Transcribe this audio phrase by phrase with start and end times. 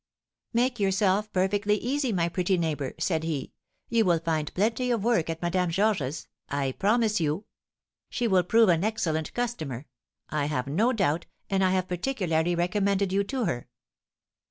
[0.51, 3.53] 'Make yourself perfectly easy, my pretty neighbour,' said he,
[3.87, 7.45] you will find plenty of work at Madame Georges's, I promise you;
[8.09, 9.85] she will prove an excellent customer,
[10.27, 13.67] I have no doubt, and I have particularly recommended you to her.'